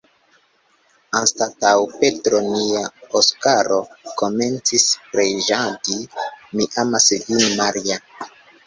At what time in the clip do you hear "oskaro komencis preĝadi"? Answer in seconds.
3.21-6.03